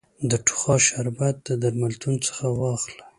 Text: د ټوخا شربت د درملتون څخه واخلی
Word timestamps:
د 0.29 0.31
ټوخا 0.45 0.75
شربت 0.87 1.35
د 1.47 1.49
درملتون 1.63 2.15
څخه 2.27 2.45
واخلی 2.59 3.03